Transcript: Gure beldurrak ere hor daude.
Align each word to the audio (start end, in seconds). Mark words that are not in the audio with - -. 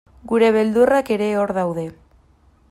Gure 0.29 0.47
beldurrak 0.55 1.11
ere 1.17 1.29
hor 1.43 1.55
daude. 1.59 1.85